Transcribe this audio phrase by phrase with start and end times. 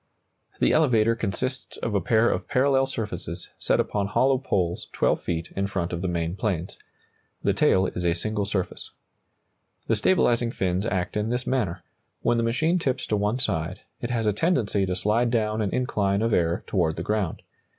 [0.59, 5.49] ]The elevator consists of a pair of parallel surfaces set upon hollow poles 12 feet
[5.55, 6.79] in front of the main planes.
[7.43, 8.89] The tail is a single surface.
[9.85, 11.83] The stabilizing fins act in this manner:
[12.23, 15.69] when the machine tips to one side, it has a tendency to slide down an
[15.71, 17.43] incline of air toward the ground.